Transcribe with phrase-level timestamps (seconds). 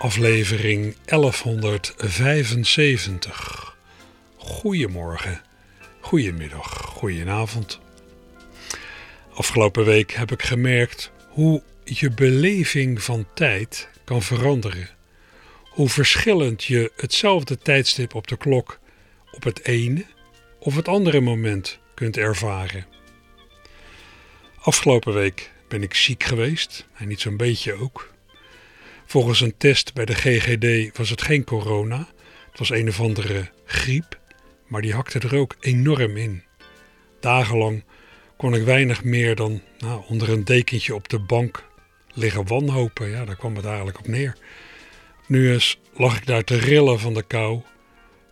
[0.00, 3.76] aflevering 1175.
[4.36, 5.42] Goedemorgen,
[6.00, 7.80] goedemiddag, goedenavond.
[9.34, 14.88] Afgelopen week heb ik gemerkt hoe je beleving van tijd kan veranderen.
[15.64, 18.78] Hoe verschillend je hetzelfde tijdstip op de klok
[19.32, 20.04] op het ene
[20.58, 22.86] of het andere moment kunt ervaren.
[24.60, 28.10] Afgelopen week ben ik ziek geweest en niet zo'n beetje ook.
[29.10, 32.08] Volgens een test bij de GGD was het geen corona.
[32.50, 34.20] Het was een of andere griep,
[34.66, 36.42] maar die hakte er ook enorm in.
[37.20, 37.84] Dagenlang
[38.36, 41.64] kon ik weinig meer dan nou, onder een dekentje op de bank
[42.12, 43.10] liggen wanhopen.
[43.10, 44.36] Ja, daar kwam het eigenlijk op neer.
[45.26, 47.62] Nu eens lag ik daar te rillen van de kou.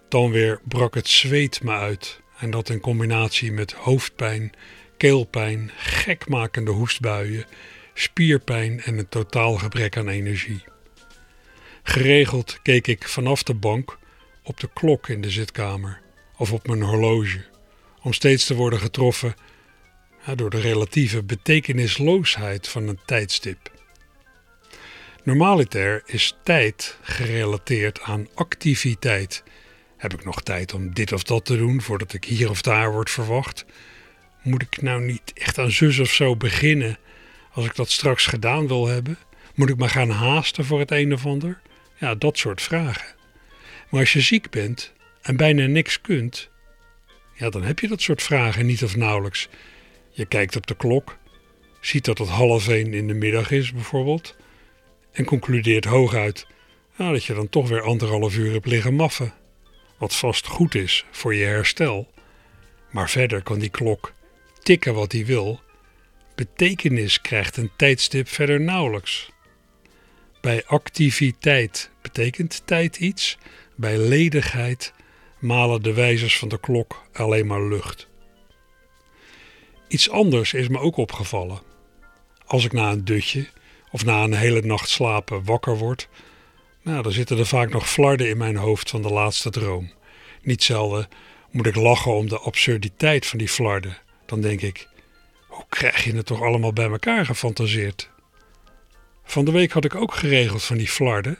[0.08, 2.20] Dan weer brak het zweet me uit.
[2.38, 4.53] En dat in combinatie met hoofdpijn,
[4.97, 7.44] keelpijn, gekmakende hoestbuien,
[8.00, 10.64] spierpijn en een totaal gebrek aan energie.
[11.82, 13.98] Geregeld keek ik vanaf de bank
[14.42, 16.00] op de klok in de zitkamer
[16.36, 17.44] of op mijn horloge,
[18.02, 19.34] om steeds te worden getroffen
[20.34, 23.72] door de relatieve betekenisloosheid van een tijdstip.
[25.22, 29.42] Normaliter is tijd gerelateerd aan activiteit.
[29.96, 32.92] Heb ik nog tijd om dit of dat te doen voordat ik hier of daar
[32.92, 33.64] word verwacht?
[34.42, 36.98] Moet ik nou niet echt aan zus of zo beginnen
[37.59, 39.19] als ik dat straks gedaan wil hebben?
[39.55, 41.61] Moet ik me gaan haasten voor het een of ander?
[41.95, 43.15] Ja, dat soort vragen.
[43.89, 44.92] Maar als je ziek bent
[45.23, 46.48] en bijna niks kunt,
[47.34, 49.48] ja, dan heb je dat soort vragen niet of nauwelijks.
[50.11, 51.16] Je kijkt op de klok,
[51.81, 54.37] ziet dat het half één in de middag is bijvoorbeeld,
[55.12, 56.47] en concludeert hooguit
[56.97, 59.32] nou, dat je dan toch weer anderhalf uur hebt liggen maffen.
[59.99, 62.12] Wat vast goed is voor je herstel.
[62.91, 64.12] Maar verder kan die klok
[64.62, 65.61] tikken wat hij wil.
[66.38, 69.31] Betekenis krijgt een tijdstip verder nauwelijks.
[70.41, 73.38] Bij activiteit betekent tijd iets.
[73.75, 74.93] Bij ledigheid
[75.38, 78.09] malen de wijzers van de klok alleen maar lucht.
[79.88, 81.60] Iets anders is me ook opgevallen.
[82.47, 83.49] Als ik na een dutje
[83.91, 86.09] of na een hele nacht slapen wakker word,
[86.82, 89.93] nou, dan zitten er vaak nog flarden in mijn hoofd van de laatste droom.
[90.43, 91.09] Niet zelden
[91.50, 93.99] moet ik lachen om de absurditeit van die flarden.
[94.26, 94.88] Dan denk ik,
[95.58, 98.10] hoe krijg je het toch allemaal bij elkaar gefantaseerd?
[99.24, 101.38] Van de week had ik ook geregeld van die flarden.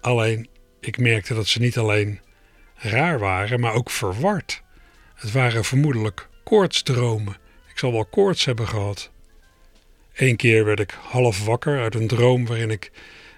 [0.00, 0.48] Alleen,
[0.80, 2.20] ik merkte dat ze niet alleen
[2.74, 4.62] raar waren, maar ook verward.
[5.14, 7.36] Het waren vermoedelijk koortsdromen.
[7.68, 9.10] Ik zal wel koorts hebben gehad.
[10.14, 12.90] Eén keer werd ik half wakker uit een droom waarin ik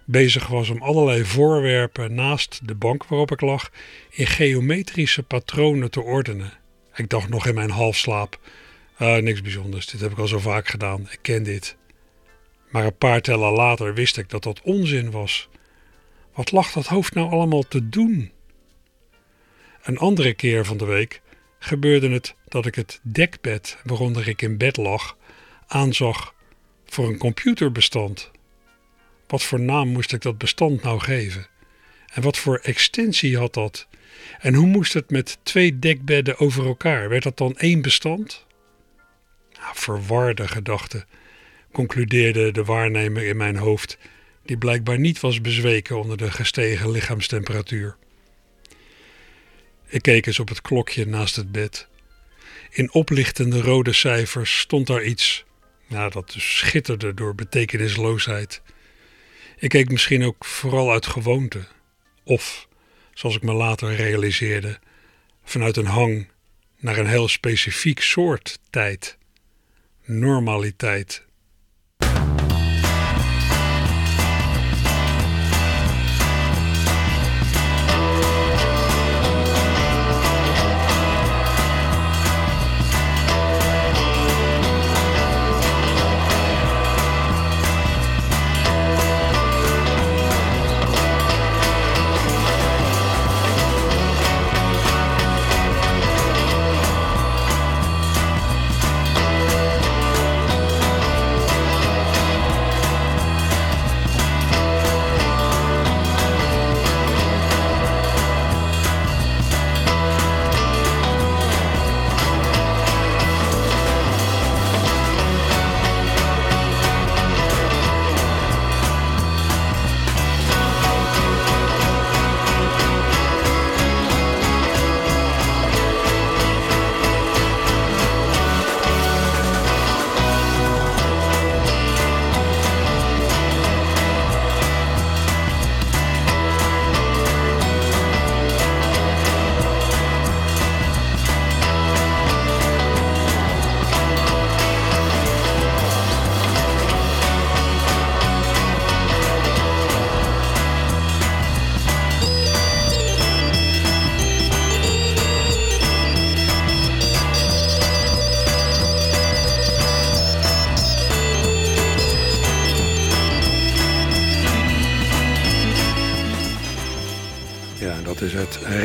[0.04, 3.70] bezig was om allerlei voorwerpen naast de bank waarop ik lag
[4.10, 6.52] in geometrische patronen te ordenen.
[6.94, 8.40] Ik dacht nog in mijn halfslaap,
[9.02, 11.76] ah, niks bijzonders, dit heb ik al zo vaak gedaan, ik ken dit.
[12.70, 15.48] Maar een paar tellen later wist ik dat dat onzin was.
[16.34, 18.32] Wat lag dat hoofd nou allemaal te doen?
[19.82, 21.20] Een andere keer van de week
[21.58, 25.16] gebeurde het dat ik het dekbed waaronder ik in bed lag
[25.66, 26.34] aanzag
[26.86, 28.30] voor een computerbestand.
[29.26, 31.46] Wat voor naam moest ik dat bestand nou geven?
[32.12, 33.86] En wat voor extensie had dat?
[34.38, 37.08] En hoe moest het met twee dekbedden over elkaar?
[37.08, 38.46] Werd dat dan één bestand?
[39.72, 41.06] Verwarde gedachten
[41.72, 43.98] concludeerde de waarnemer in mijn hoofd,
[44.44, 47.96] die blijkbaar niet was bezweken onder de gestegen lichaamstemperatuur.
[49.86, 51.88] Ik keek eens op het klokje naast het bed.
[52.70, 55.44] In oplichtende rode cijfers stond daar iets,
[55.88, 58.62] dat dus schitterde door betekenisloosheid.
[59.58, 61.66] Ik keek misschien ook vooral uit gewoonte,
[62.24, 62.68] of,
[63.14, 64.78] zoals ik me later realiseerde,
[65.44, 66.28] vanuit een hang
[66.78, 69.18] naar een heel specifiek soort tijd,
[70.18, 71.24] normaliteit.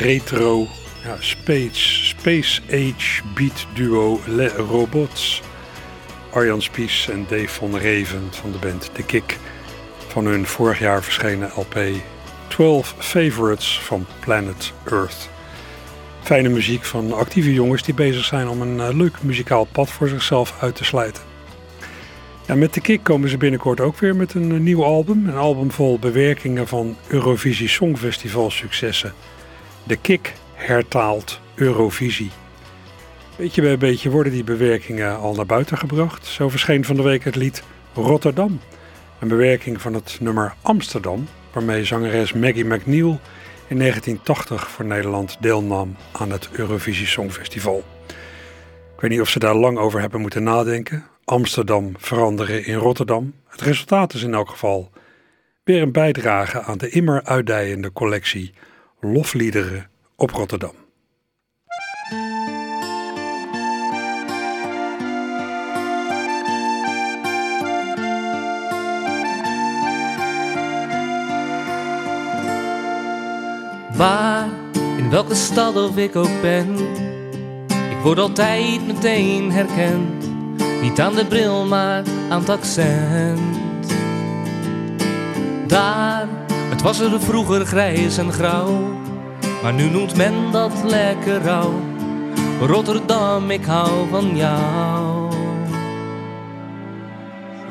[0.07, 0.67] Retro
[1.03, 5.41] ja, space, space Age beat duo Le Robots.
[6.31, 9.37] Arjan Spies en Dave van Reven van de band The Kick
[10.07, 11.79] van hun vorig jaar verschenen LP
[12.47, 15.29] 12 Favorites van Planet Earth.
[16.21, 20.07] Fijne muziek van actieve jongens die bezig zijn om een eh, leuk muzikaal pad voor
[20.07, 21.23] zichzelf uit te sluiten.
[22.45, 25.27] Ja, met de Kick komen ze binnenkort ook weer met een eh, nieuw album.
[25.27, 29.13] Een album vol bewerkingen van Eurovisie Songfestival successen.
[29.87, 32.31] De Kick hertaalt Eurovisie.
[33.37, 36.25] Beetje bij beetje worden die bewerkingen al naar buiten gebracht.
[36.25, 37.63] Zo verscheen van de week het lied
[37.93, 38.59] Rotterdam.
[39.19, 43.19] Een bewerking van het nummer Amsterdam, waarmee zangeres Maggie McNeil
[43.67, 47.83] in 1980 voor Nederland deelnam aan het Eurovisie Songfestival.
[48.95, 51.05] Ik weet niet of ze daar lang over hebben moeten nadenken.
[51.23, 53.33] Amsterdam veranderen in Rotterdam.
[53.47, 54.91] Het resultaat is in elk geval
[55.63, 58.53] weer een bijdrage aan de immer uitdijende collectie
[58.99, 60.73] lofliederen op Rotterdam.
[73.97, 74.47] Waar,
[74.97, 76.75] in welke stad of ik ook ben,
[77.67, 80.25] ik word altijd meteen herkend.
[80.81, 83.39] Niet aan de bril, maar aan het accent.
[85.67, 86.27] Daar,
[86.87, 88.99] was er vroeger grijs en grauw,
[89.63, 91.73] maar nu noemt men dat lekker rauw.
[92.61, 95.31] Rotterdam, ik hou van jou.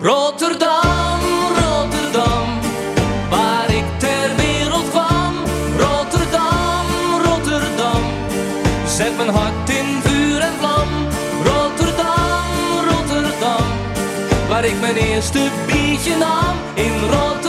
[0.01, 1.21] Rotterdam,
[1.59, 2.49] Rotterdam,
[3.31, 5.35] waar ik ter wereld kwam.
[5.79, 6.87] Rotterdam,
[7.25, 8.03] Rotterdam,
[8.87, 10.89] zet mijn hart in vuur en vlam.
[11.45, 12.49] Rotterdam,
[12.89, 13.67] Rotterdam,
[14.49, 16.55] waar ik mijn eerste biertje nam.
[16.75, 17.46] In Rotterdam,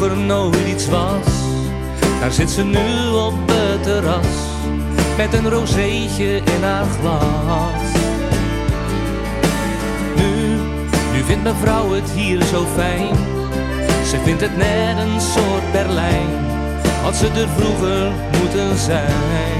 [0.00, 1.26] vroeger nooit iets was,
[2.20, 4.26] daar zit ze nu op het terras
[5.16, 7.92] met een rozeetje in haar glas.
[10.16, 10.56] Nu,
[11.12, 13.16] nu vindt mevrouw het hier zo fijn.
[14.06, 16.28] Ze vindt het net een soort Berlijn,
[17.02, 18.10] had ze er vroeger
[18.40, 19.59] moeten zijn.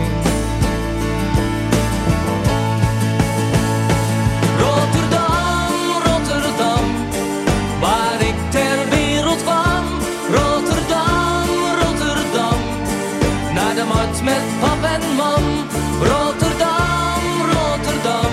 [14.22, 15.44] Met pap en mam.
[16.10, 17.22] Rotterdam,
[17.54, 18.32] Rotterdam,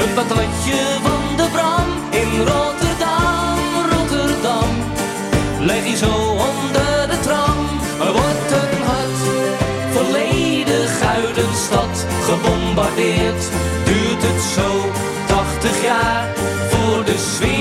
[0.00, 1.88] een patatje van de Bram.
[2.10, 3.58] In Rotterdam,
[3.92, 4.70] Rotterdam,
[5.58, 6.14] leg je zo
[6.48, 7.58] onder de tram.
[8.06, 9.20] Er wordt een hart,
[9.92, 13.42] volledig uit stad gebombardeerd.
[13.84, 14.68] Duurt het zo
[15.26, 16.28] 80 jaar
[16.70, 17.59] voor de sfeer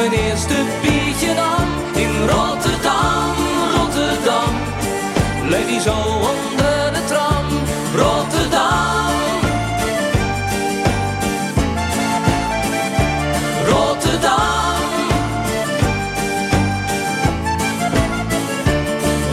[0.00, 1.68] mijn eerste biertje nam.
[1.94, 3.34] In Rotterdam,
[3.76, 4.54] Rotterdam,
[5.48, 5.94] leg die zo
[6.30, 7.46] onder de tram.
[7.96, 9.08] Rotterdam.
[13.68, 14.76] Rotterdam,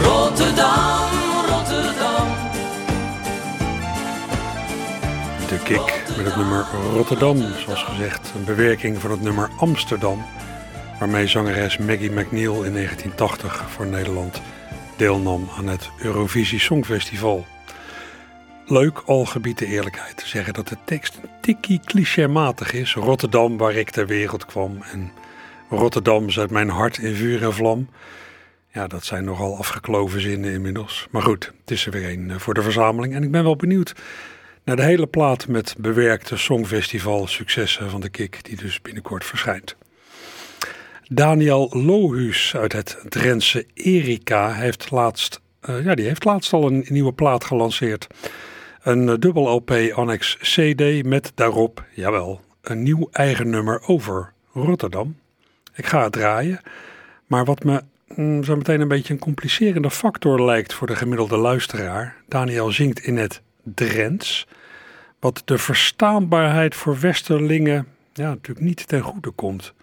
[0.03, 1.09] Rotterdam,
[1.49, 2.27] Rotterdam.
[5.47, 8.31] De Kick met het nummer Rotterdam, zoals gezegd.
[8.35, 10.25] Een bewerking van het nummer Amsterdam,
[11.07, 14.41] waarmee zangeres Maggie McNeil in 1980 voor Nederland
[14.95, 17.45] deelnam aan het Eurovisie Songfestival.
[18.65, 22.93] Leuk, al gebiedt de eerlijkheid te zeggen dat de tekst een tikkie clichématig is.
[22.93, 24.81] Rotterdam, waar ik ter wereld kwam.
[24.91, 25.11] En
[25.69, 27.89] Rotterdam zet mijn hart in vuur en vlam.
[28.73, 31.07] Ja, dat zijn nogal afgekloven zinnen inmiddels.
[31.11, 33.13] Maar goed, het is er weer een eh, voor de verzameling.
[33.13, 33.95] En ik ben wel benieuwd
[34.63, 39.75] naar de hele plaat met bewerkte Songfestival successen van de Kik, die dus binnenkort verschijnt.
[41.09, 46.85] Daniel Lohuus uit het Drentse Erika heeft laatst, eh, ja, die heeft laatst al een
[46.89, 48.07] nieuwe plaat gelanceerd.
[48.81, 55.15] Een eh, dubbel LP Annex CD met daarop, jawel, een nieuw eigen nummer over Rotterdam.
[55.75, 56.61] Ik ga het draaien,
[57.25, 57.81] maar wat me
[58.15, 62.15] mm, zo meteen een beetje een complicerende factor lijkt voor de gemiddelde luisteraar.
[62.27, 64.47] Daniel zingt in het Drents,
[65.19, 69.73] Wat de verstaanbaarheid voor Westerlingen ja, natuurlijk niet ten goede komt.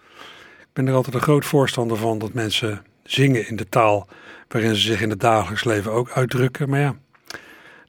[0.75, 4.07] Ben er altijd een groot voorstander van dat mensen zingen in de taal
[4.47, 6.69] waarin ze zich in het dagelijks leven ook uitdrukken.
[6.69, 6.95] Maar ja,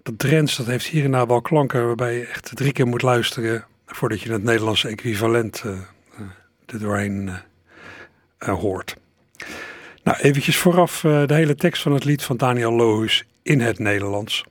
[0.02, 3.02] dat Drents dat heeft hier en daar wel klanken waarbij je echt drie keer moet
[3.02, 5.73] luisteren voordat je het Nederlandse equivalent uh,
[6.66, 7.31] er doorheen
[8.38, 8.97] uh, hoort.
[10.02, 14.45] Nou, eventjes vooraf de hele tekst van het lied van Daniel Lohuis in het Nederlands.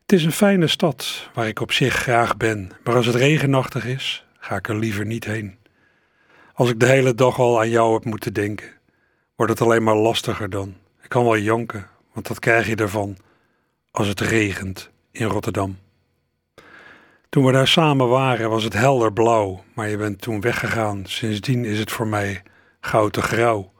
[0.00, 3.86] Het is een fijne stad waar ik op zich graag ben, maar als het regenachtig
[3.86, 5.59] is, ga ik er liever niet heen.
[6.60, 8.68] Als ik de hele dag al aan jou heb moeten denken,
[9.36, 10.74] wordt het alleen maar lastiger dan.
[11.02, 13.16] Ik kan wel janken, want dat krijg je ervan
[13.90, 15.78] als het regent in Rotterdam.
[17.28, 21.06] Toen we daar samen waren was het helder blauw, maar je bent toen weggegaan.
[21.06, 22.42] Sindsdien is het voor mij
[22.80, 23.72] gouden grauw.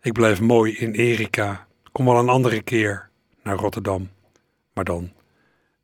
[0.00, 1.66] Ik blijf mooi in Erika.
[1.92, 3.08] Kom wel een andere keer
[3.42, 4.10] naar Rotterdam,
[4.72, 5.12] maar dan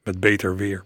[0.03, 0.85] met beter weer.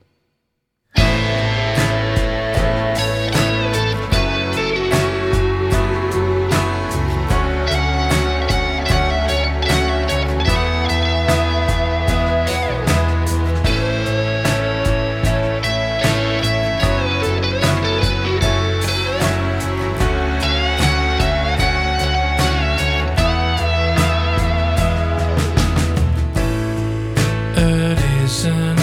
[28.37, 28.76] person.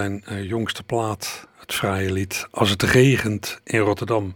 [0.00, 4.34] Zijn uh, jongste plaat, het fraaie lied Als het regent in Rotterdam.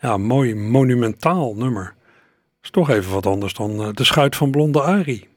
[0.00, 1.94] Ja, mooi monumentaal nummer.
[2.62, 5.28] Is toch even wat anders dan uh, De Schuit van Blonde Ari.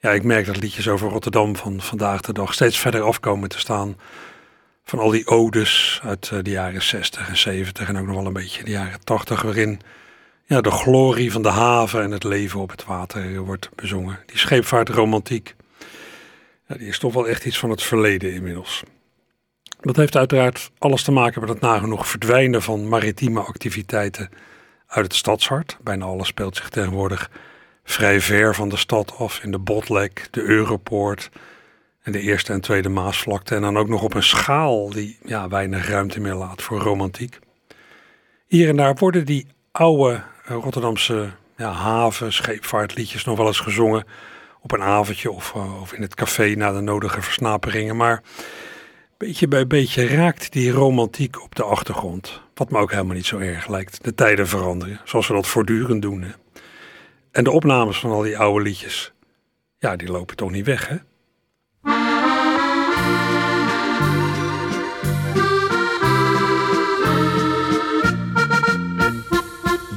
[0.00, 3.58] Ja, ik merk dat liedjes over Rotterdam van vandaag de dag steeds verder afkomen te
[3.58, 3.96] staan.
[4.84, 8.26] Van al die odes uit uh, de jaren 60 en 70 en ook nog wel
[8.26, 9.80] een beetje de jaren 80, waarin
[10.44, 14.18] ja, de glorie van de haven en het leven op het water wordt bezongen.
[14.26, 15.54] Die scheepvaartromantiek.
[16.66, 18.82] Die is toch wel echt iets van het verleden inmiddels.
[19.80, 24.30] Dat heeft uiteraard alles te maken met het nagenoeg verdwijnen van maritieme activiteiten
[24.86, 25.78] uit het stadshart.
[25.82, 27.30] Bijna alles speelt zich tegenwoordig
[27.84, 31.30] vrij ver van de stad af in de Botlek, de Europoort
[32.02, 33.54] en de Eerste en Tweede Maasvlakte.
[33.54, 37.38] En dan ook nog op een schaal die ja, weinig ruimte meer laat voor romantiek.
[38.46, 44.04] Hier en daar worden die oude Rotterdamse ja, haven, scheepvaartliedjes nog wel eens gezongen
[44.66, 47.96] op een avondje of, uh, of in het café na de nodige versnaperingen.
[47.96, 48.22] Maar
[49.16, 52.40] beetje bij beetje raakt die romantiek op de achtergrond.
[52.54, 54.04] Wat me ook helemaal niet zo erg lijkt.
[54.04, 56.22] De tijden veranderen, zoals we dat voortdurend doen.
[56.22, 56.30] Hè.
[57.30, 59.12] En de opnames van al die oude liedjes,
[59.78, 60.96] ja, die lopen toch niet weg, hè?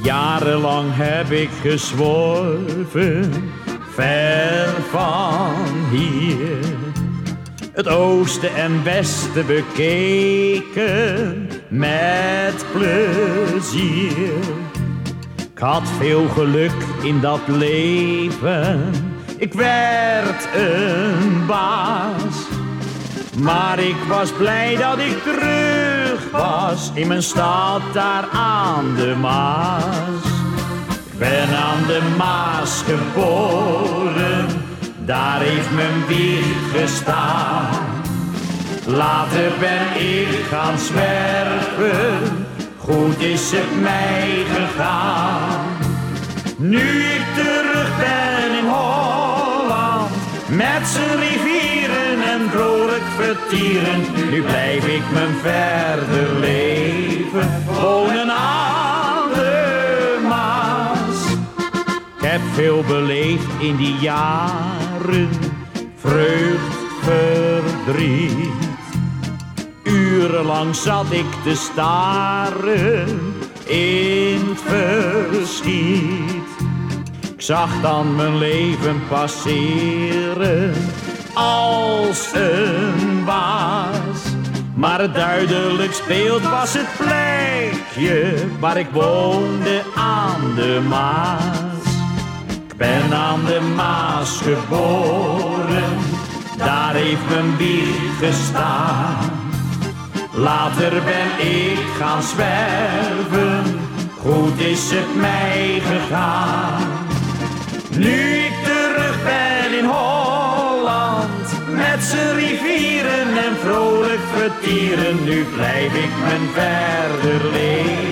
[0.02, 3.30] Jarenlang heb ik gezworven,
[3.94, 5.54] ver van
[5.90, 6.58] hier.
[7.72, 14.32] Het oosten en westen bekeken met plezier.
[15.52, 16.72] Ik had veel geluk
[17.02, 18.92] in dat leven,
[19.36, 22.48] ik werd een baas.
[23.42, 29.99] Maar ik was blij dat ik terug was in mijn stad daar aan de Maas.
[31.20, 34.46] Ben aan de Maas geboren,
[35.04, 37.68] daar heeft mijn wieg gestaan.
[38.86, 42.46] Later ben ik gaan zwerven,
[42.78, 45.66] goed is het mij gegaan.
[46.56, 50.10] Nu ik terug ben in Holland,
[50.48, 54.00] met zijn rivieren en vrolijk vertieren.
[54.30, 58.89] Nu blijf ik mijn verder leven wonen aan
[62.30, 65.28] heb veel beleefd in die jaren,
[65.96, 68.48] vreugd, verdriet.
[69.82, 76.48] Urenlang zat ik te staren in verschiet.
[77.34, 80.74] Ik zag dan mijn leven passeren
[81.34, 84.22] als een waas.
[84.74, 91.69] Maar duidelijk beeld was het plekje waar ik woonde aan de Maas.
[92.80, 95.98] Ben aan de Maas geboren,
[96.56, 99.30] daar heeft mijn wieg gestaan.
[100.32, 103.80] Later ben ik gaan zwerven,
[104.18, 106.82] goed is het mij gegaan.
[107.96, 116.10] Nu ik terug ben in Holland, met zijn rivieren en vrolijk vertieren, nu blijf ik
[116.24, 118.09] mijn verder leven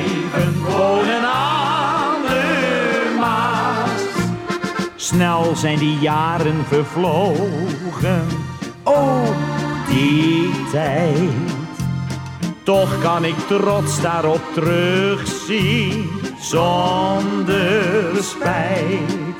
[5.00, 8.26] Snel zijn die jaren vervlogen,
[8.82, 9.28] oh
[9.88, 11.30] die tijd.
[12.62, 19.36] Toch kan ik trots daarop terugzien, zonder spijt.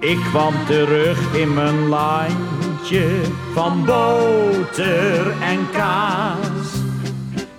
[0.00, 3.20] Ik kwam terug in mijn landje
[3.54, 6.80] van boter en kaas.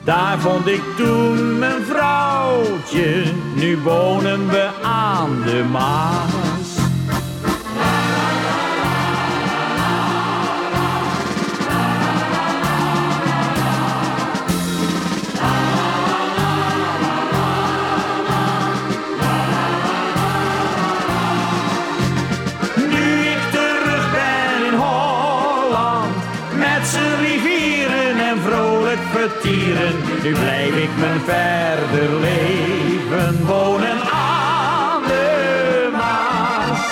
[0.04, 3.24] Daar vond ik toen mijn vrouwtje,
[3.56, 6.43] nu wonen we aan de Maas.
[30.24, 36.92] Nu blijf ik mijn verder leven wonen aan de Maas.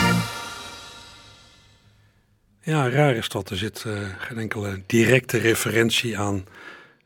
[2.61, 3.49] Ja, raar is dat.
[3.49, 6.45] Er zit eh, geen enkele directe referentie aan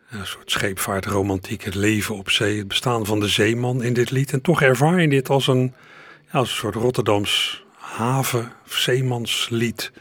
[0.09, 4.11] eh, een soort scheepvaartromantiek, het leven op zee, het bestaan van de zeeman in dit
[4.11, 4.31] lied.
[4.33, 5.73] En toch ervaar je dit als een,
[6.31, 9.91] als een soort Rotterdams haven- zeemanslied.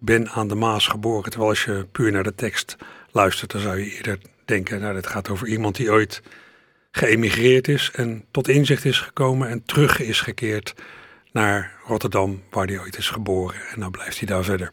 [0.00, 1.30] Ik ben aan de Maas geboren.
[1.30, 2.76] Terwijl als je puur naar de tekst
[3.12, 6.22] luistert, dan zou je eerder denken, nou, dit gaat over iemand die ooit
[6.90, 10.74] geëmigreerd is en tot inzicht is gekomen en terug is gekeerd
[11.32, 13.60] naar Rotterdam, waar hij ooit is geboren.
[13.74, 14.72] En dan blijft hij daar verder.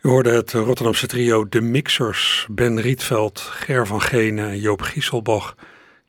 [0.00, 5.54] U hoorde het Rotterdamse trio De Mixers, Ben Rietveld, Ger van Genen en Joop Gieselbach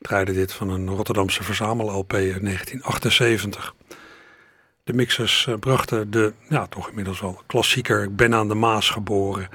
[0.04, 3.76] draaide dit van een Rotterdamse verzamel-LP uit 1978.
[4.84, 8.90] De Mixers eh, brachten de, ja toch inmiddels wel klassieker Ik ben aan de Maas
[8.90, 9.50] geboren.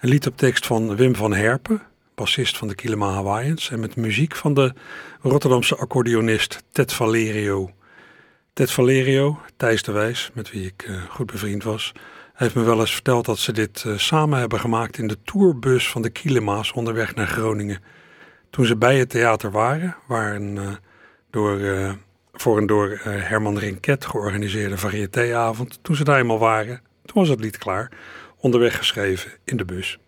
[0.00, 1.82] Een lied op tekst van Wim van Herpen,
[2.14, 4.72] bassist van de Kilima Hawaiians en met muziek van de
[5.20, 7.70] Rotterdamse accordeonist Ted Valerio.
[8.52, 11.92] Ted Valerio, Thijs de Wijs, met wie ik uh, goed bevriend was,
[12.32, 15.88] heeft me wel eens verteld dat ze dit uh, samen hebben gemaakt in de tourbus
[15.88, 17.82] van de Kilema's onderweg naar Groningen.
[18.50, 20.70] Toen ze bij het theater waren, waar een, uh,
[21.30, 21.60] door,
[22.32, 27.40] voor een door Herman Rinket georganiseerde variétéavond, toen ze daar eenmaal waren, toen was het
[27.40, 27.90] lied klaar,
[28.36, 29.98] onderweg geschreven in de bus.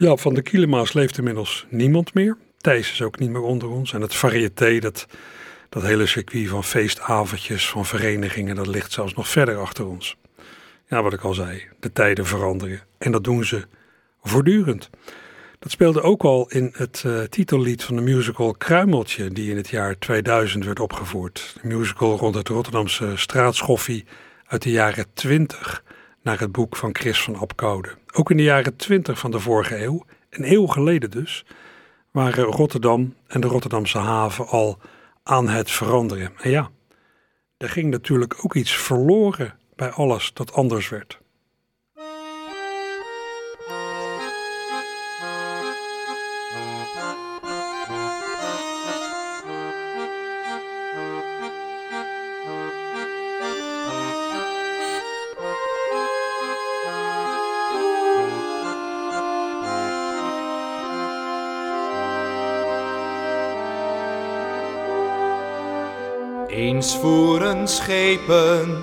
[0.00, 2.36] Ja, van de Kilema's leeft inmiddels niemand meer.
[2.56, 3.92] Thijs is ook niet meer onder ons.
[3.92, 5.06] En het variété, dat,
[5.68, 10.16] dat hele circuit van feestavondjes, van verenigingen, dat ligt zelfs nog verder achter ons.
[10.88, 12.80] Ja, wat ik al zei, de tijden veranderen.
[12.98, 13.66] En dat doen ze
[14.22, 14.90] voortdurend.
[15.58, 19.68] Dat speelde ook al in het uh, titellied van de musical Kruimeltje, die in het
[19.68, 21.56] jaar 2000 werd opgevoerd.
[21.62, 24.04] De musical rond het Rotterdamse straatschoffie
[24.46, 25.84] uit de jaren 20
[26.22, 27.99] naar het boek van Chris van Apkoude.
[28.12, 31.44] Ook in de jaren 20 van de vorige eeuw, een eeuw geleden dus,
[32.10, 34.78] waren Rotterdam en de Rotterdamse haven al
[35.22, 36.32] aan het veranderen.
[36.40, 36.70] En ja,
[37.56, 41.19] er ging natuurlijk ook iets verloren bij alles dat anders werd.
[66.60, 68.78] Eens voeren schepen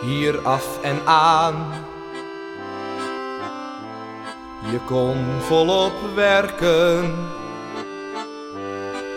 [0.00, 1.54] hier af en aan.
[4.70, 7.14] Je kon volop werken,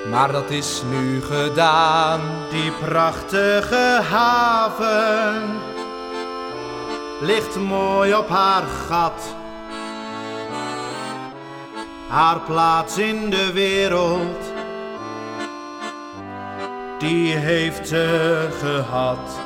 [0.10, 2.22] maar dat is nu gedaan.
[2.50, 5.60] Die prachtige haven
[7.22, 9.36] ligt mooi op haar gat.
[12.08, 14.57] Haar plaats in de wereld
[17.08, 19.40] die heeft ze gehad.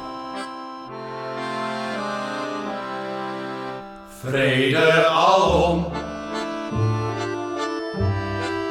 [4.19, 5.91] Vrede alom,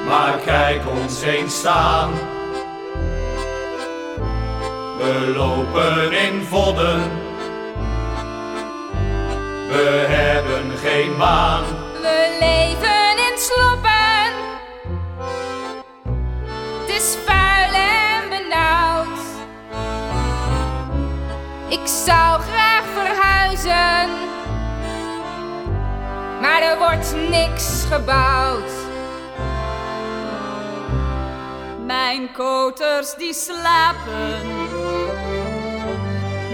[0.07, 2.11] maar kijk ons eens staan.
[4.99, 7.01] We lopen in vodden,
[9.69, 11.63] we hebben geen baan.
[12.03, 12.90] We leven
[22.05, 24.11] zou graag verhuizen,
[26.41, 28.73] maar er wordt niks gebouwd.
[31.87, 34.47] Mijn koters die slapen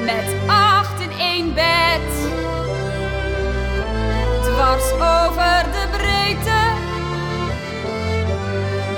[0.05, 2.31] met acht in één bed.
[4.43, 6.61] Dwars over de breedte,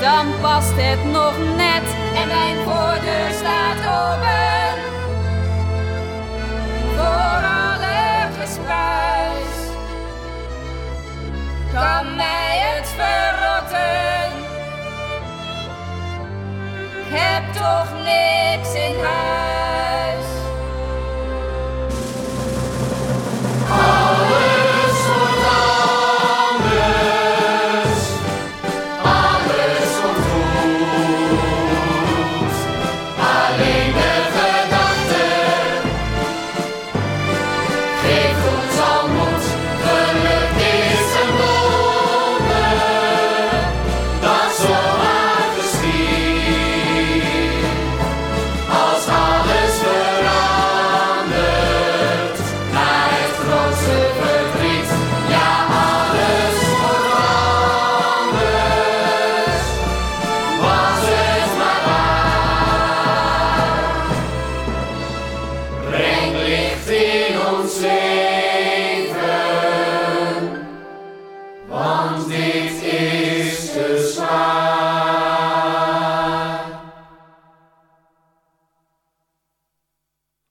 [0.00, 1.96] dan past het nog net.
[2.14, 4.57] En mijn voordeur staat open
[7.08, 9.54] voor alle gespuis.
[11.72, 14.32] Kan mij het verrotten?
[16.98, 19.57] Ik heb toch niks in huis.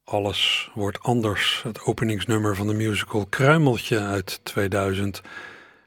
[0.09, 1.61] Alles wordt anders.
[1.63, 5.21] Het openingsnummer van de musical Kruimeltje uit 2000.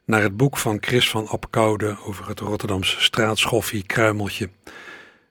[0.05, 4.49] Naar het boek van Chris van Apkoude over het Rotterdamse straatschoffie Kruimeltje.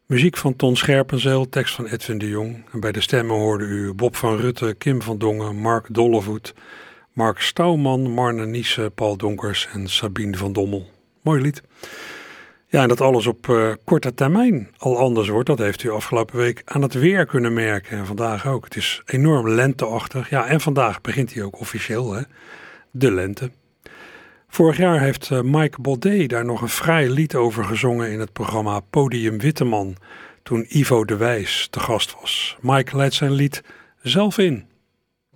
[0.06, 2.66] Muziek van Ton Scherpenzeel, tekst van Edwin de Jong.
[2.72, 6.54] En bij de stemmen hoorde u Bob van Rutte, Kim van Dongen, Mark Dollevoet,
[7.14, 10.90] Mark Stouwman, Marne Niese, Paul Donkers en Sabine van Dommel.
[11.22, 11.62] Mooi lied.
[12.72, 16.38] Ja, en dat alles op uh, korte termijn al anders wordt, dat heeft u afgelopen
[16.38, 17.98] week aan het weer kunnen merken.
[17.98, 18.64] En vandaag ook.
[18.64, 20.30] Het is enorm lenteachtig.
[20.30, 22.22] Ja, en vandaag begint hij ook officieel, hè?
[22.92, 23.52] De lente.
[24.48, 28.34] Vorig jaar heeft uh, Mike Baudet daar nog een vrij lied over gezongen in het
[28.34, 29.96] programma Podium Witteman,
[30.44, 32.58] toen Ivo de Wijs te gast was.
[32.62, 33.64] Mike leidt zijn lied
[34.02, 34.66] zelf in.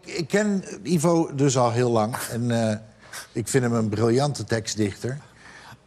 [0.02, 2.76] Ik ken Ivo dus al heel lang en uh,
[3.32, 5.18] ik vind hem een briljante tekstdichter.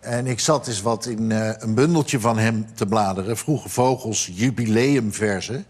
[0.07, 3.37] En ik zat eens wat in uh, een bundeltje van hem te bladeren.
[3.37, 5.64] Vroege Vogels jubileumversen.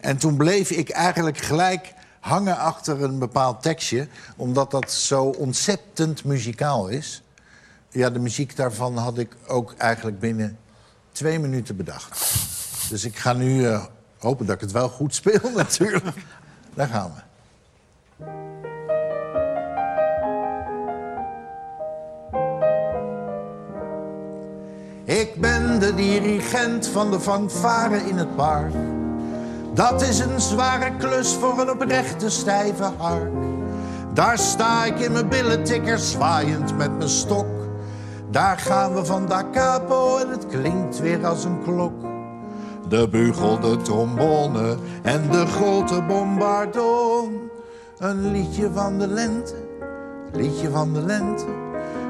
[0.00, 4.08] En toen bleef ik eigenlijk gelijk hangen achter een bepaald tekstje...
[4.36, 7.22] omdat dat zo ontzettend muzikaal is.
[7.90, 10.58] Ja, de muziek daarvan had ik ook eigenlijk binnen
[11.12, 12.32] twee minuten bedacht.
[12.88, 13.84] Dus ik ga nu uh,
[14.18, 16.16] hopen dat ik het wel goed speel, natuurlijk.
[16.74, 17.27] Daar gaan we.
[25.08, 28.72] Ik ben de dirigent van de fanfare in het park.
[29.74, 33.32] Dat is een zware klus voor een oprechte stijve hark.
[34.14, 37.46] Daar sta ik in mijn billentikker zwaaiend met mijn stok.
[38.30, 41.92] Daar gaan we van da capo en het klinkt weer als een klok.
[42.88, 47.50] De bugel, de trombone en de grote bombardon.
[47.98, 49.54] Een liedje van de lente,
[50.32, 51.67] liedje van de lente.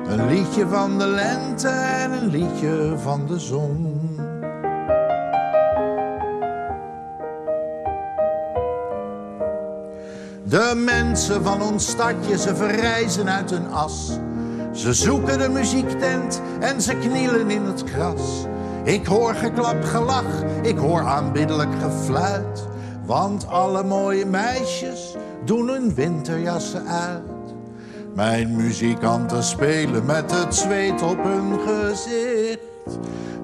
[0.09, 4.01] Een liedje van de lente en een liedje van de zon.
[10.45, 14.19] De mensen van ons stadje, ze verrijzen uit hun as.
[14.73, 18.47] Ze zoeken de muziektent en ze knielen in het gras.
[18.85, 22.67] Ik hoor geklap gelach, ik hoor aanbiddelijk gefluit.
[23.07, 27.38] Want alle mooie meisjes doen hun winterjassen uit.
[28.19, 32.59] Mijn muzikanten spelen met het zweet op hun gezicht.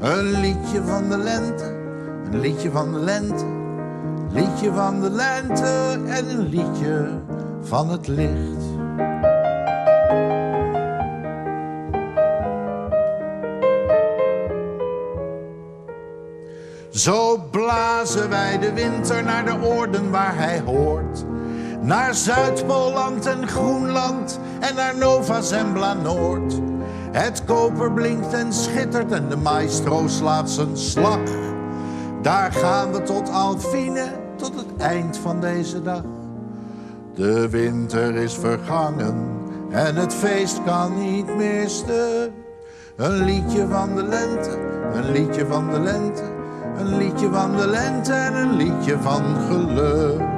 [0.00, 1.64] Een liedje van de lente,
[2.30, 3.44] een liedje van de lente.
[4.30, 7.08] Liedje van de lente en een liedje
[7.60, 8.62] van het licht.
[16.90, 21.24] Zo blazen wij de winter naar de oorden waar hij hoort.
[21.84, 26.54] Naar Zuidpoolland en Groenland en naar Nova Zembla Noord.
[27.12, 31.18] Het koper blinkt en schittert en de maestro slaat zijn slag.
[32.22, 36.02] Daar gaan we tot Alfine, tot het eind van deze dag.
[37.14, 39.28] De winter is vergangen
[39.70, 42.30] en het feest kan niet meer stuk.
[42.96, 44.58] Een liedje van de lente,
[44.92, 46.22] een liedje van de lente,
[46.76, 50.34] een liedje van de lente en een liedje van geluk.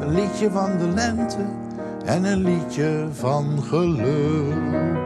[0.00, 1.44] Een liedje van de lente
[2.04, 5.01] en een liedje van geluk.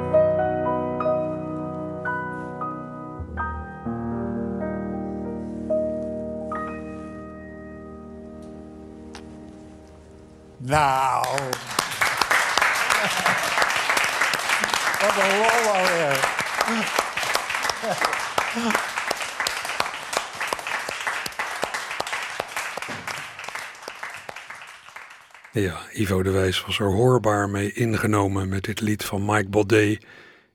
[25.96, 30.04] Ivo de Wijs was er hoorbaar mee ingenomen met dit lied van Mike Baudet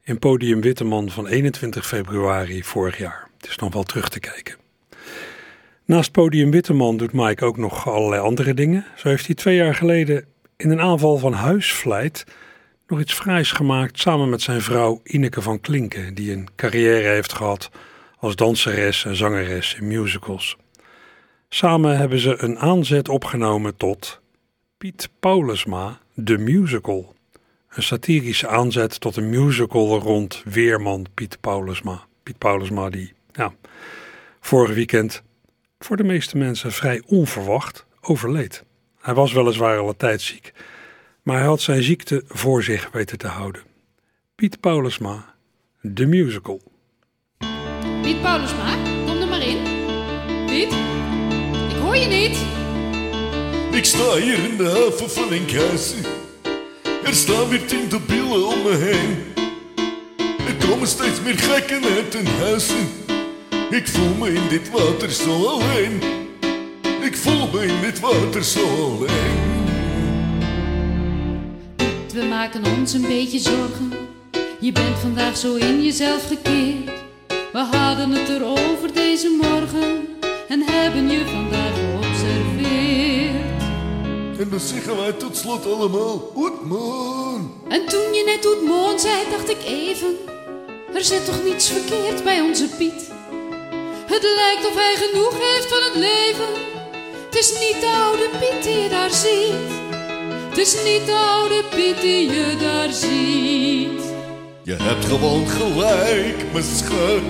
[0.03, 3.27] in Podium Witteman van 21 februari vorig jaar.
[3.37, 4.55] Het is nog wel terug te kijken.
[5.85, 8.85] Naast Podium Witteman doet Mike ook nog allerlei andere dingen.
[8.95, 10.25] Zo heeft hij twee jaar geleden
[10.57, 12.25] in een aanval van huisvlijt
[12.87, 17.33] nog iets fraais gemaakt samen met zijn vrouw Ineke van Klinken, die een carrière heeft
[17.33, 17.69] gehad
[18.17, 20.57] als danseres en zangeres in musicals.
[21.49, 24.21] Samen hebben ze een aanzet opgenomen tot
[24.81, 27.15] Piet Paulusma, The Musical.
[27.69, 32.05] Een satirische aanzet tot een musical rond weerman Piet Paulusma.
[32.23, 33.53] Piet Paulusma die, ja,
[34.39, 35.23] vorig weekend
[35.79, 38.63] voor de meeste mensen vrij onverwacht overleed.
[39.01, 40.53] Hij was weliswaar al een tijd ziek,
[41.21, 43.61] maar hij had zijn ziekte voor zich weten te houden.
[44.35, 45.35] Piet Paulusma,
[45.93, 46.61] The Musical.
[48.01, 49.63] Piet Paulusma, kom er maar in.
[50.45, 50.73] Piet,
[51.71, 52.60] ik hoor je niet.
[53.71, 55.97] Ik sta hier in de haven van Enkhuizen.
[57.03, 57.61] Er staan weer
[58.07, 59.17] billen om me heen.
[60.47, 62.89] Ik komen steeds meer gekken uit hun huizen.
[63.69, 66.01] Ik voel me in dit water zo alleen.
[67.01, 69.49] Ik voel me in dit water zo alleen.
[72.13, 73.91] We maken ons een beetje zorgen.
[74.59, 76.91] Je bent vandaag zo in jezelf gekeerd.
[77.51, 80.07] We hadden het erover deze morgen
[80.47, 82.00] en hebben je vandaag geobserveerd.
[84.39, 87.51] En dan zeggen wij tot slot allemaal, Oetman.
[87.67, 90.17] En toen je net Oetman zei, dacht ik even,
[90.93, 93.09] er zit toch niets verkeerd bij onze Piet.
[94.05, 96.53] Het lijkt of hij genoeg heeft van het leven.
[97.25, 99.79] Het is niet de oude Piet die je daar ziet.
[100.49, 104.03] Het is niet de oude Piet die je daar ziet.
[104.63, 107.21] Je hebt gewoon gelijk, mijn schat.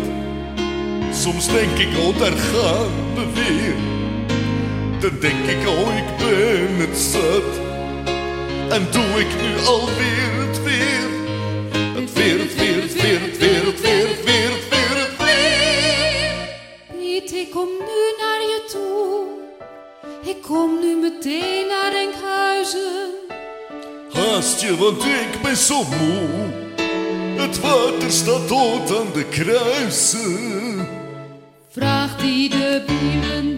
[1.13, 4.00] Soms denk ik, oh, daar gaan we weer.
[5.01, 7.59] Dan denk ik, oh, ik ben het zat.
[8.69, 11.09] En doe ik nu alweer het weer.
[11.93, 15.17] Het weer, het weer, het weer, het weer, het weer, het weer, het weer, het
[15.17, 16.31] weer.
[16.99, 19.25] Piet, ik kom nu naar je toe.
[20.35, 23.09] Ik kom nu meteen naar Enkhuizen.
[24.13, 26.29] Haast je, want ik ben zo moe.
[27.37, 30.87] Het water staat dood aan de kruisen.
[31.69, 33.50] Vraagt die de buren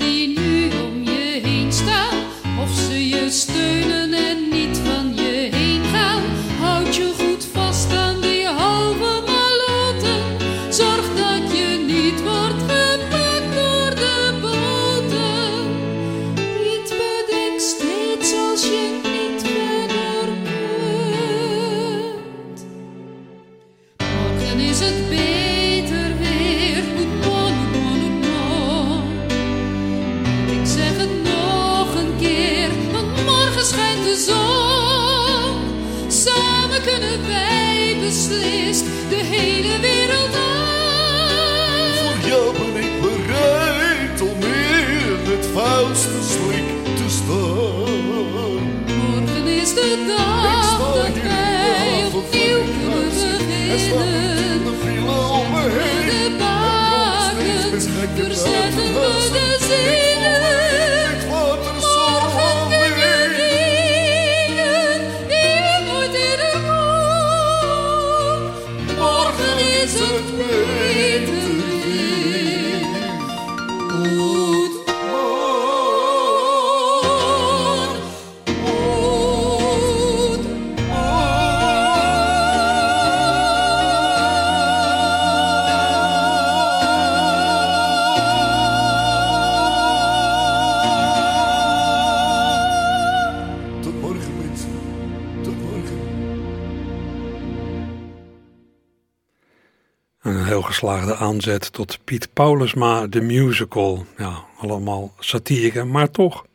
[100.84, 104.06] geslaagde aanzet tot Piet Paulusma, de musical.
[104.18, 106.46] Ja, allemaal satire, maar toch.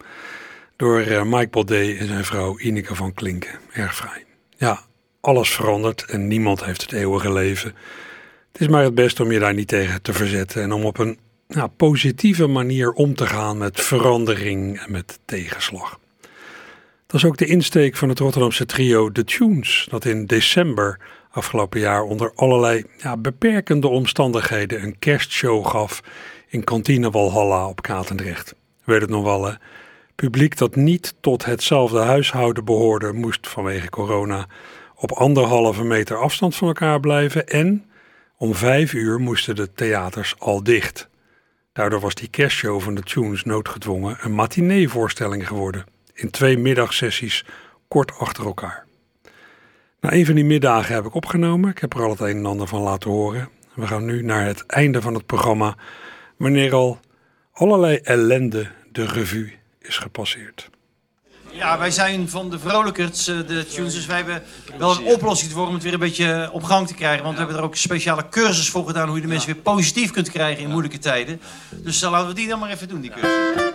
[0.76, 3.58] Door eh, Mike Baudet en zijn vrouw Ineke van Klinken.
[3.72, 4.24] Erg fraai.
[4.56, 4.80] Ja,
[5.20, 7.74] alles verandert en niemand heeft het eeuwige leven.
[8.52, 10.98] Het is maar het beste om je daar niet tegen te verzetten en om op
[10.98, 15.98] een ja, positieve manier om te gaan met verandering en met tegenslag.
[17.06, 20.98] Dat is ook de insteek van het Rotterdamse trio The Tunes, dat in december
[21.38, 26.02] afgelopen jaar onder allerlei ja, beperkende omstandigheden een kerstshow gaf
[26.48, 28.54] in kantine Walhalla op Katendrecht.
[28.84, 29.52] Weet het nog wel, hè?
[30.14, 34.46] Publiek dat niet tot hetzelfde huishouden behoorde, moest vanwege corona
[34.94, 37.90] op anderhalve meter afstand van elkaar blijven en
[38.36, 41.08] om vijf uur moesten de theaters al dicht.
[41.72, 45.84] Daardoor was die kerstshow van de Tunes noodgedwongen een matineevoorstelling geworden
[46.14, 47.44] in twee middagsessies
[47.88, 48.87] kort achter elkaar.
[50.00, 51.70] Na een van die middagen heb ik opgenomen.
[51.70, 53.48] Ik heb er al het een en ander van laten horen.
[53.74, 55.76] We gaan nu naar het einde van het programma,
[56.36, 56.98] wanneer al
[57.52, 60.70] allerlei ellende de revue is gepasseerd.
[61.50, 64.42] Ja, wij zijn van de Vrolijkerts, eh, de tunes, dus wij hebben
[64.78, 67.22] wel een oplossing voor om het weer een beetje op gang te krijgen.
[67.22, 69.62] Want we hebben er ook een speciale cursus voor gedaan hoe je de mensen weer
[69.62, 71.40] positief kunt krijgen in moeilijke tijden.
[71.70, 73.67] Dus eh, laten we die dan maar even doen, die cursus.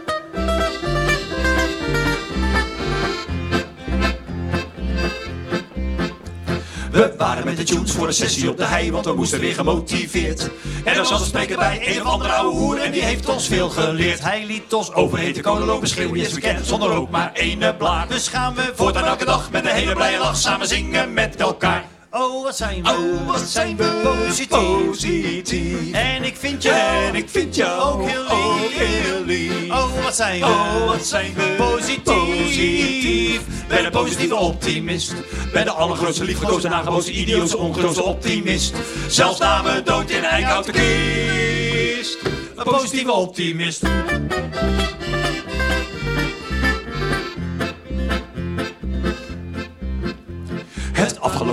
[7.56, 10.50] De tunes voor een sessie op de hei, want we moesten weer gemotiveerd.
[10.84, 13.48] En dan zat een spreker bij, een of andere oude hoer, en die heeft ons
[13.48, 14.22] veel geleerd.
[14.22, 18.08] Hij liet ons overhete kolen lopen schreeuwen, yes we kennen zonder ook maar ene blaar.
[18.08, 21.93] Dus gaan we voortaan elke dag met een hele blije lach samen zingen met elkaar.
[22.16, 24.48] Oh, wat zijn we, Oh, wat zijn we positief.
[24.48, 25.92] positief.
[25.92, 28.32] En ik vind je, En ik vind jou ook heel lief.
[28.32, 29.72] ook heel lief.
[29.72, 32.04] Oh, wat zijn we, Oh, wat zijn we positief.
[32.04, 33.42] positief.
[33.68, 35.14] Ben een positieve optimist.
[35.54, 38.74] Ben de allergrootste liefgekozen nagebootste idiootse ongeloofste optimist.
[39.08, 42.18] Zelfs na mijn dood in de kist.
[42.56, 43.82] Een positieve optimist.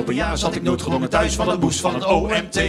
[0.01, 2.61] Afgelopen jaar zat ik noodgedwongen thuis van het moes van het OMT.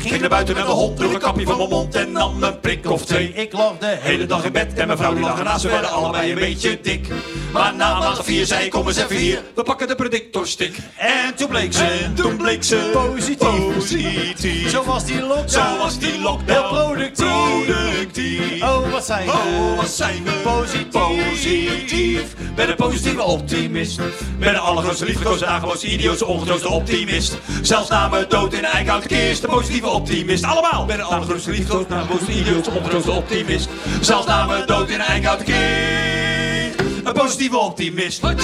[0.00, 2.60] Ging naar buiten met een hond, door een kapje van mijn mond en nam een
[2.60, 3.32] prik of twee.
[3.34, 5.62] Ik lag de hele dag in bed en mijn vrouw die lag ernaast.
[5.62, 7.08] We werden allebei een beetje dik.
[7.52, 10.76] Maar na maand vier zei ik, kom eens even hier, we pakken de predictorstick.
[10.96, 13.74] En toen bleek ze, en toen bleek ze positief.
[13.74, 14.70] positief.
[14.70, 16.74] Zo was die lockdown, Zo was die lockdown.
[16.74, 17.26] heel productief.
[17.66, 18.62] productief.
[18.62, 20.88] Oh, wat zijn we, Oh, wat zijn we positief.
[20.88, 22.34] positief.
[22.54, 24.00] Ben een positieve optimist.
[24.38, 27.38] Ben een allergrootste liefgekozen aangebootste idiootse ongedoosde optimist.
[27.62, 29.42] Zelfs na mijn dood in eikenhouten kist.
[29.42, 30.44] Een positieve optimist.
[30.44, 30.86] Allemaal.
[30.86, 33.68] Ben een allergrootste liefgekozen aangebootste idiootse ongedoosde optimist.
[34.00, 36.80] Zelfs na mijn dood in eikenhouten kist.
[37.04, 38.22] Een positieve optimist.
[38.22, 38.40] Dank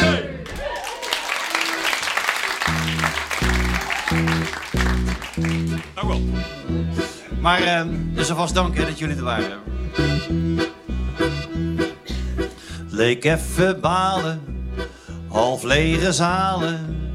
[6.03, 6.21] wel.
[7.41, 7.83] Maar uh,
[8.15, 9.59] dus alvast dank hè, dat jullie er waren.
[12.89, 14.41] Leek even balen,
[15.29, 17.06] half lege zalen.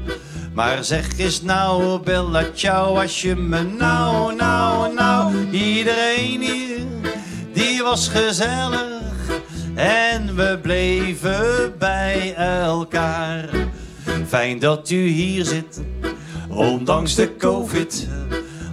[0.54, 5.50] Maar zeg eens nou, Bella ciao, als je me nou, nou, nou.
[5.50, 6.86] Iedereen hier,
[7.52, 9.00] die was gezellig.
[9.74, 13.48] En we bleven bij elkaar.
[14.26, 15.80] Fijn dat u hier zit,
[16.48, 18.08] ondanks de covid.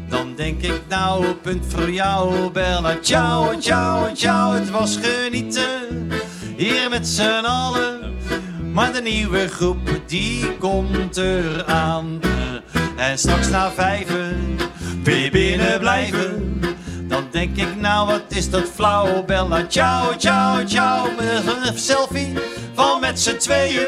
[0.09, 2.97] Dan denk ik nou, punt voor jou, Bella.
[3.01, 6.11] Ciao, ciao, ciao, het was genieten.
[6.57, 8.18] Hier met z'n allen.
[8.71, 12.19] Maar de nieuwe groep, die komt eraan.
[12.97, 14.57] En straks na vijven,
[15.03, 16.61] weer binnen blijven.
[17.07, 19.65] Dan denk ik nou, wat is dat flauw, Bella.
[19.67, 21.07] Ciao, ciao, ciao.
[21.65, 22.33] Een selfie
[22.73, 23.87] van met z'n tweeën.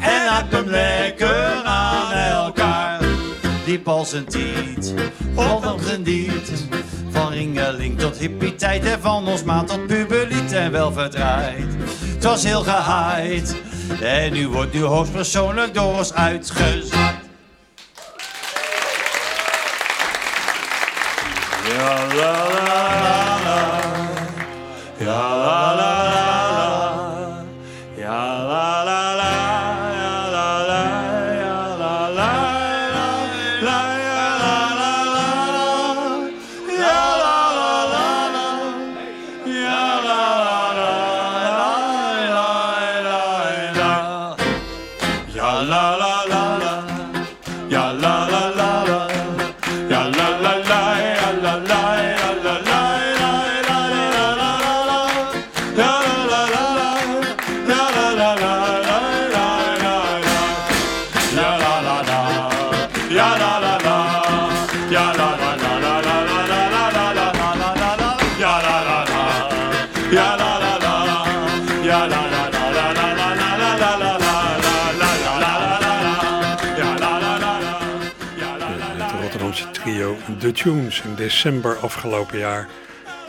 [0.00, 3.00] En haak hem lekker aan elkaar.
[3.64, 4.94] Diep als een tiet,
[5.34, 6.66] of dan geniet.
[7.10, 11.66] Van ringeling tot hippie tijd en van ons maat tot puberlied en wel verdraaid.
[12.14, 13.54] Het was heel gehaaid
[14.00, 17.30] en nu wordt u hoogstpersoonlijk door ons uitgezakt.
[21.68, 23.80] Ja la la la la,
[24.98, 25.41] ja
[80.64, 82.68] In december afgelopen jaar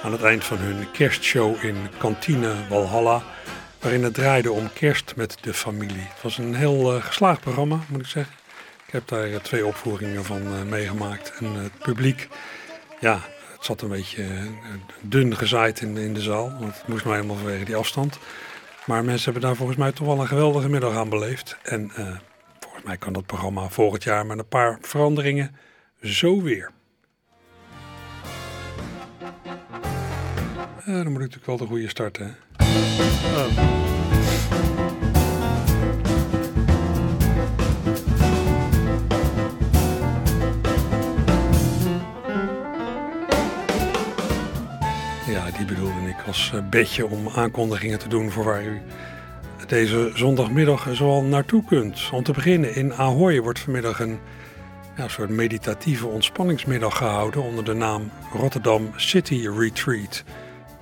[0.04, 3.24] aan het eind van hun kerstshow in Kantine Walhalla,
[3.80, 6.08] waarin het draaide om kerst met de familie.
[6.14, 8.34] Het was een heel eh, geslaagd programma, moet ik zeggen.
[8.86, 12.28] Ik heb daar eh, twee opvoeringen van eh, meegemaakt en het publiek,
[13.00, 13.20] ja,
[13.54, 14.26] het zat een beetje
[15.02, 18.20] dun gezaaid in, in de zaal, want het moest nou helemaal vanwege die afstand.
[18.86, 21.58] Maar mensen hebben daar volgens mij toch wel een geweldige middag aan beleefd.
[21.64, 21.92] En
[22.60, 25.56] volgens mij kan dat programma volgend jaar met een paar veranderingen
[26.02, 26.72] zo weer.
[30.86, 32.36] Dan moet ik natuurlijk wel de goede starten.
[32.58, 33.48] Oh.
[45.28, 48.82] Ja, die bedoelde ik als eh, bedje om aankondigingen te doen voor waar u
[49.68, 52.10] deze zondagmiddag zoal naartoe kunt.
[52.12, 54.20] Om te beginnen, in Ahoy wordt vanmiddag een
[54.98, 60.24] ja, soort meditatieve ontspanningsmiddag gehouden onder de naam Rotterdam City Retreat.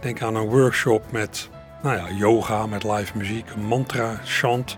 [0.01, 1.49] Denk aan een workshop met
[1.83, 4.77] nou ja, yoga, met live muziek, een mantra, chant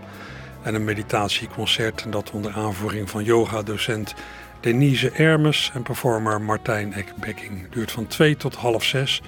[0.62, 2.02] en een meditatieconcert.
[2.02, 4.14] En dat onder aanvoering van yoga-docent
[4.60, 7.70] Denise Ermes en performer Martijn Ekbekking.
[7.70, 9.22] Duurt van 2 tot half 6.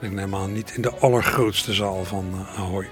[0.00, 2.88] En ik neem aan niet in de allergrootste zaal van uh, Ahoy.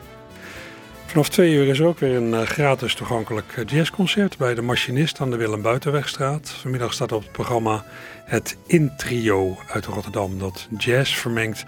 [1.07, 4.63] Vanaf twee uur is er ook weer een uh, gratis toegankelijk uh, jazzconcert bij de
[4.63, 6.51] Machinist aan de Willem Buitenwegstraat.
[6.51, 7.85] Vanmiddag staat op het programma
[8.25, 11.65] het Intrio uit Rotterdam, dat jazz vermengt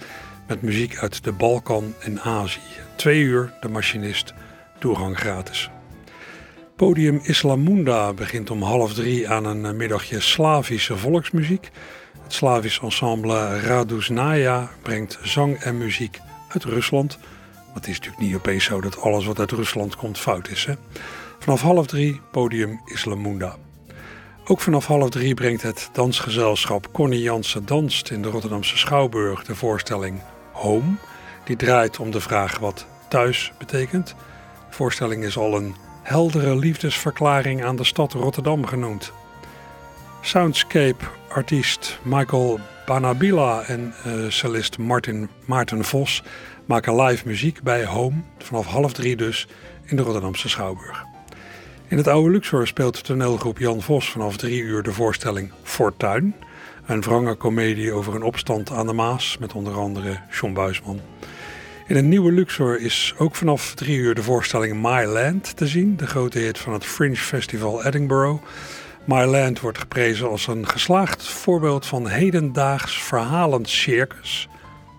[0.47, 2.61] met muziek uit de Balkan en Azië.
[2.97, 4.35] Twee uur de Machinist,
[4.79, 5.71] toegang gratis.
[6.77, 11.71] Podium Islamunda begint om half drie aan een middagje Slavische volksmuziek.
[12.23, 17.19] Het Slavisch ensemble Raduznaya brengt zang en muziek uit Rusland.
[17.67, 20.65] Maar het is natuurlijk niet opeens zo dat alles wat uit Rusland komt fout is.
[20.65, 20.75] Hè?
[21.39, 23.57] Vanaf half drie podium Islamunda.
[24.47, 29.55] Ook vanaf half drie brengt het dansgezelschap Connie Jansen Danst in de Rotterdamse Schouwburg de
[29.55, 30.21] voorstelling
[30.53, 30.95] Home.
[31.45, 34.07] Die draait om de vraag wat thuis betekent.
[34.69, 39.13] De voorstelling is al een heldere liefdesverklaring aan de stad Rotterdam genoemd.
[40.21, 46.23] Soundscape-artiest Michael Banabila en uh, cellist Martin, Maarten Vos
[46.65, 49.47] maken live muziek bij Home, vanaf half drie dus,
[49.85, 51.14] in de Rotterdamse Schouwburg.
[51.95, 56.35] In het oude Luxor speelt toneelgroep Jan Vos vanaf drie uur de voorstelling Fortuin.
[56.87, 61.01] Een wrange komedie over een opstand aan de Maas met onder andere John Buisman.
[61.87, 65.97] In het nieuwe Luxor is ook vanaf drie uur de voorstelling My Land te zien,
[65.97, 68.43] de grote hit van het Fringe Festival Edinburgh.
[69.05, 74.49] My Land wordt geprezen als een geslaagd voorbeeld van hedendaags verhalend circus.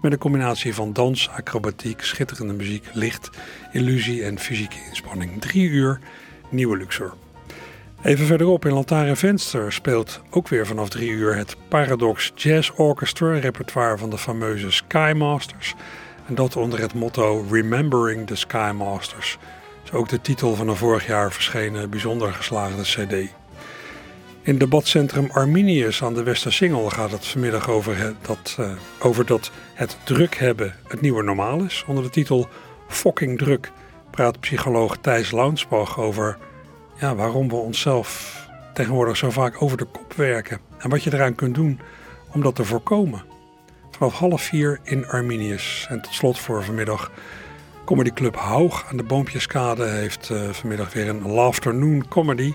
[0.01, 3.29] Met een combinatie van dans, acrobatiek, schitterende muziek, licht,
[3.71, 5.41] illusie en fysieke inspanning.
[5.41, 5.99] Drie uur
[6.55, 7.13] Nieuwe Luxor.
[8.03, 13.33] Even verderop in Lantaarn Venster speelt ook weer vanaf drie uur het Paradox Jazz Orchestra,
[13.39, 15.73] repertoire van de fameuze Skymasters.
[16.27, 19.37] En dat onder het motto Remembering the Skymasters.
[19.83, 23.33] Dat is ook de titel van een vorig jaar verschenen bijzonder geslaagde CD.
[24.41, 29.97] In debatcentrum Arminius aan de Westersingel gaat het vanmiddag over, dat, uh, over dat het
[30.03, 31.83] druk hebben het nieuwe normaal is.
[31.87, 32.47] Onder de titel
[32.87, 33.71] Fucking Druk
[34.15, 36.37] praat psycholoog Thijs Launsbach over
[36.99, 38.39] ja, waarom we onszelf
[38.73, 40.59] tegenwoordig zo vaak over de kop werken.
[40.77, 41.79] En wat je eraan kunt doen
[42.33, 43.23] om dat te voorkomen.
[43.91, 45.85] Vanaf half vier in Arminius.
[45.89, 47.11] En tot slot voor vanmiddag
[47.85, 52.53] Comedy Club Haug aan de Boompjeskade heeft uh, vanmiddag weer een Laughternoon Comedy.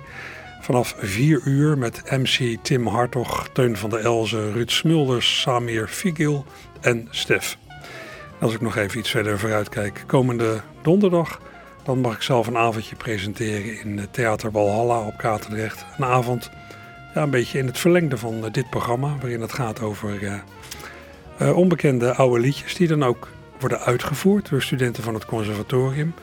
[0.60, 6.44] Vanaf 4 uur met MC Tim Hartog, Teun van der Elzen, Ruud Smulders, Samir Figil
[6.80, 7.58] en Stef.
[8.40, 11.40] Als ik nog even iets verder vooruit kijk, komende donderdag,
[11.82, 15.84] dan mag ik zelf een avondje presenteren in Theater Walhalla op Katendrecht.
[15.98, 16.50] Een avond,
[17.14, 21.56] ja, een beetje in het verlengde van eh, dit programma, waarin het gaat over uh,
[21.56, 23.28] onbekende oude liedjes die dan ook
[23.58, 26.14] worden uitgevoerd door studenten van het conservatorium.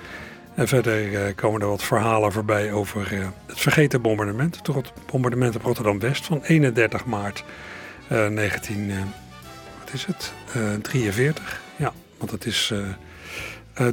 [0.55, 3.09] En verder komen er wat verhalen voorbij over
[3.45, 4.55] het vergeten bombardement.
[4.55, 7.43] Het bombardement op Rotterdam-West van 31 maart
[8.11, 8.91] uh, 19...
[9.83, 10.33] wat is het?
[10.81, 11.61] 43.
[11.75, 12.73] Ja, want het is...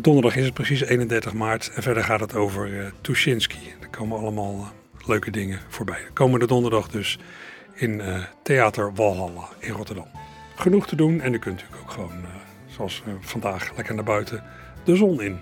[0.01, 1.71] donderdag is het precies 31 maart.
[1.75, 3.59] En verder gaat het over uh, Tuschinski.
[3.81, 4.73] Er komen allemaal
[5.07, 6.01] leuke dingen voorbij.
[6.13, 7.19] Komende donderdag dus
[7.75, 8.03] in
[8.43, 10.07] Theater Walhalla in Rotterdam.
[10.55, 12.13] Genoeg te doen en u kunt natuurlijk ook gewoon,
[12.67, 14.43] zoals vandaag, lekker naar buiten
[14.85, 15.41] de zon in.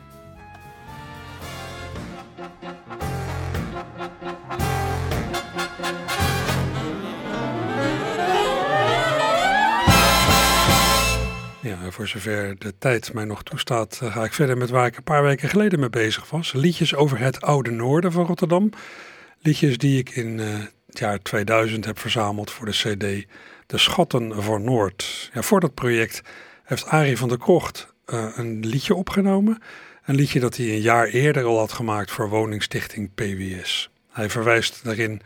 [11.63, 14.97] Ja, voor zover de tijd mij nog toestaat, eh, ga ik verder met waar ik
[14.97, 16.53] een paar weken geleden mee bezig was.
[16.53, 18.71] Liedjes over het oude noorden van Rotterdam.
[19.39, 23.27] Liedjes die ik in uh, het jaar 2000 heb verzameld voor de CD
[23.67, 25.31] De Schatten voor Noord.
[25.33, 26.23] Ja, voor dat project
[26.65, 29.63] heeft Arie van der Krocht uh, een liedje opgenomen.
[30.05, 33.91] Een liedje dat hij een jaar eerder al had gemaakt voor woningstichting PWS.
[34.11, 35.21] Hij verwijst daarin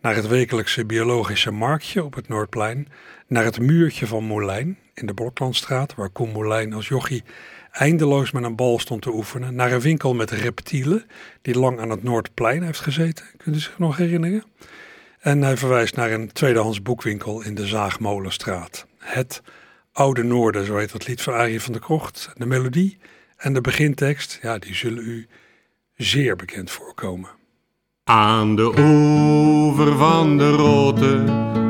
[0.00, 2.88] naar het wekelijkse biologische marktje op het Noordplein,
[3.26, 7.24] naar het muurtje van Molijn in de Bloklandstraat, waar Koen Molijn als jochie
[7.72, 11.06] eindeloos met een bal stond te oefenen, naar een winkel met reptielen
[11.42, 13.24] die lang aan het Noordplein heeft gezeten.
[13.36, 14.44] Kunt u zich nog herinneren?
[15.18, 18.86] En hij verwijst naar een tweedehands boekwinkel in de Zaagmolenstraat.
[18.98, 19.42] Het
[19.92, 22.30] Oude Noorden, zo heet dat lied van Arie van der Krocht.
[22.34, 22.98] De melodie
[23.36, 25.26] en de begintekst, ja, die zullen u
[25.96, 27.37] zeer bekend voorkomen.
[28.08, 31.24] Aan de oever van de Rote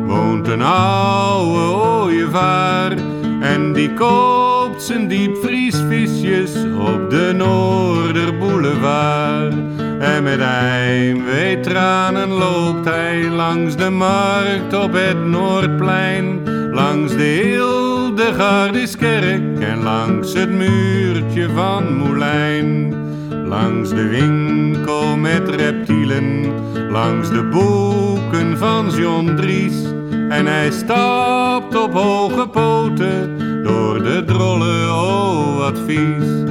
[0.07, 2.93] woont een oude ooievaar.
[3.41, 9.55] En die koopt zijn diepvriesvisjes op de Noorderboulevard.
[9.99, 16.41] En met heimwee-tranen loopt hij langs de markt op het Noordplein.
[16.72, 23.07] Langs de Hildegardiskerk en langs het muurtje van Moulijn.
[23.49, 26.53] Langs de winkel met reptielen,
[26.90, 29.84] langs de boeken van John Dries.
[30.28, 36.44] En hij stapt op hoge poten door de drolle oh wat vies.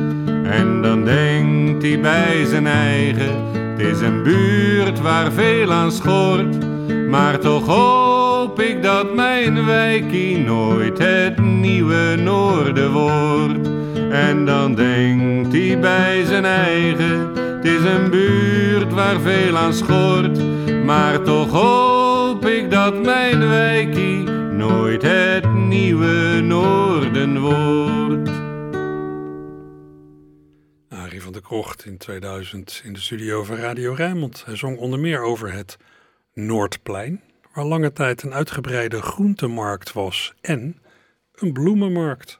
[0.44, 6.58] En dan denkt hij bij zijn eigen, het is een buurt waar veel aan schort.
[7.10, 13.87] Maar toch hoop ik dat mijn wijkie nooit het nieuwe noorden wordt.
[14.12, 20.40] En dan denkt hij bij zijn eigen, het is een buurt waar veel aan schort.
[20.84, 28.30] Maar toch hoop ik dat mijn wijkie nooit het nieuwe Noorden wordt.
[30.90, 34.46] Arie van der Krocht in 2000 in de studio van Radio Rijnmond.
[34.46, 35.78] Hij zong onder meer over het
[36.34, 37.22] Noordplein,
[37.54, 40.82] waar lange tijd een uitgebreide groentemarkt was en
[41.34, 42.40] een bloemenmarkt.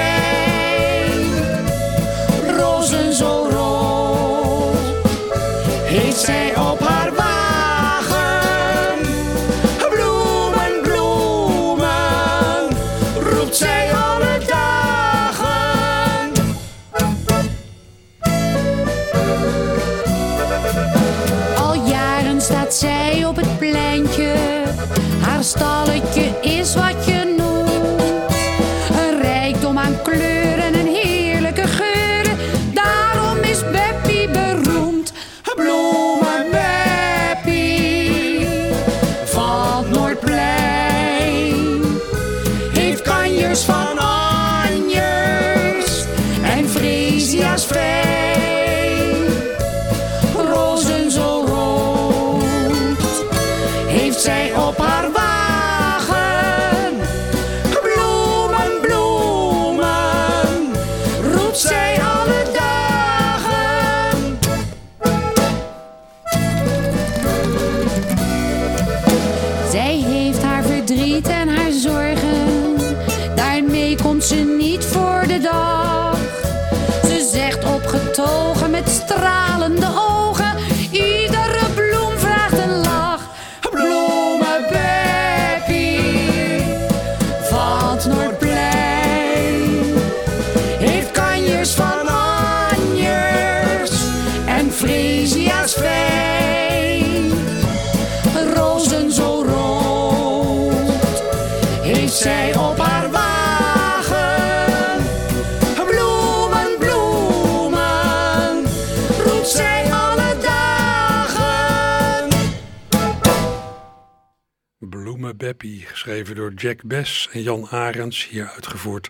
[116.01, 119.09] geschreven door Jack Bess en Jan Arends, hier uitgevoerd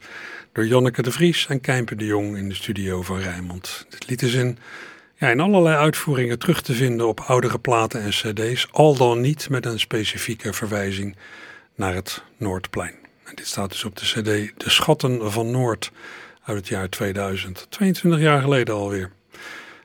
[0.53, 3.85] door Janneke de Vries en Kijmpe de Jong in de studio van Rijnmond.
[3.89, 4.57] Dit lied is in,
[5.15, 9.49] ja, in allerlei uitvoeringen terug te vinden op oudere platen en cd's, al dan niet
[9.49, 11.15] met een specifieke verwijzing
[11.75, 12.95] naar het Noordplein.
[13.35, 15.91] Dit staat dus op de cd De Schatten van Noord
[16.43, 19.11] uit het jaar 2000, 22 jaar geleden alweer.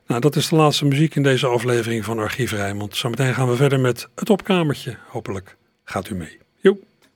[0.06, 2.96] Nou, dat is de laatste muziek in deze aflevering van Archief Rijnmond.
[2.96, 6.44] Zometeen gaan we verder met het opkamertje, hopelijk gaat u mee.